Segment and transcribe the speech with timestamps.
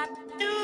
[0.00, 0.59] that do.